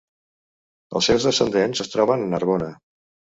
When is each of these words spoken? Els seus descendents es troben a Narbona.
Els 0.99 1.09
seus 1.11 1.27
descendents 1.29 1.83
es 1.85 1.93
troben 1.97 2.25
a 2.25 2.31
Narbona. 2.33 2.73